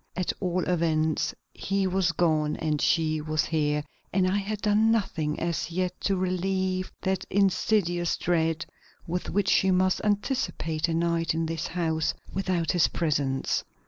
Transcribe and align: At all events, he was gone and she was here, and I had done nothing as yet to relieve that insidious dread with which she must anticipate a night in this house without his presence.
At 0.15 0.33
all 0.39 0.63
events, 0.63 1.35
he 1.53 1.85
was 1.85 2.11
gone 2.11 2.55
and 2.55 2.81
she 2.81 3.21
was 3.21 3.45
here, 3.45 3.83
and 4.11 4.27
I 4.27 4.37
had 4.39 4.59
done 4.61 4.89
nothing 4.89 5.39
as 5.39 5.69
yet 5.69 6.01
to 6.05 6.15
relieve 6.15 6.91
that 7.03 7.23
insidious 7.29 8.17
dread 8.17 8.65
with 9.05 9.29
which 9.29 9.49
she 9.51 9.69
must 9.69 10.01
anticipate 10.03 10.87
a 10.87 10.95
night 10.95 11.35
in 11.35 11.45
this 11.45 11.67
house 11.67 12.15
without 12.33 12.71
his 12.71 12.87
presence. 12.87 13.63